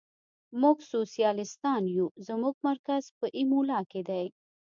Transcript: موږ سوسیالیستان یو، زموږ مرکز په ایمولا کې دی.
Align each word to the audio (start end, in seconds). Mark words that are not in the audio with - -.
موږ 0.61 0.77
سوسیالیستان 0.93 1.81
یو، 1.97 2.07
زموږ 2.27 2.55
مرکز 2.69 3.03
په 3.17 3.25
ایمولا 3.37 3.79
کې 3.91 4.01
دی. 4.09 4.25